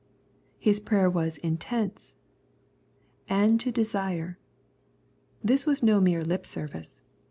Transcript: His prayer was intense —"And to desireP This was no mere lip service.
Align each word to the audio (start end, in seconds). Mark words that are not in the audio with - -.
His 0.57 0.79
prayer 0.79 1.11
was 1.11 1.37
intense 1.37 2.15
—"And 3.29 3.59
to 3.59 3.71
desireP 3.71 4.37
This 5.43 5.67
was 5.67 5.83
no 5.83 6.01
mere 6.01 6.23
lip 6.23 6.43
service. 6.43 7.01